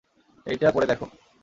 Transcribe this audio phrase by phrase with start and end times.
[0.47, 1.05] এইটা পরে দেখো।